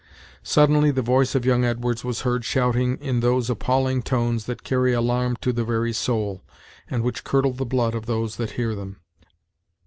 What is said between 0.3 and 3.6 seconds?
Suddenly the voice of young Edwards was heard shouting in those